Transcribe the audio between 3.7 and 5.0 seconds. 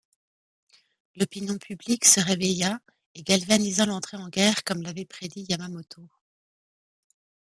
l'entrée en guerre comme